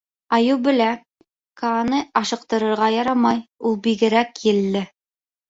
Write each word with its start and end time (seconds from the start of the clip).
Айыу 0.35 0.61
белә: 0.67 0.87
Кааны 1.63 1.99
ашыҡтырырға 2.21 2.89
ярамай, 2.95 3.45
ул 3.71 3.79
бигерәк 3.87 4.43
елле. 4.49 4.85